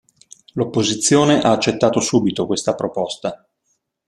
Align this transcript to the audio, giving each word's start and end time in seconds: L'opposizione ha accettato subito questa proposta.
L'opposizione 0.53 1.41
ha 1.41 1.51
accettato 1.51 1.99
subito 1.99 2.47
questa 2.47 2.73
proposta. 2.73 3.47